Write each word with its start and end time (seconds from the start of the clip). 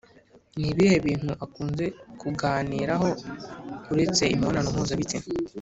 Ni 0.59 0.67
ibihe 0.71 0.95
bintu 1.05 1.31
akunze 1.45 1.85
kuganiraho 2.19 3.07
uretse 3.91 4.23
imibonano 4.33 4.67
mpuzabitsina 4.73 5.25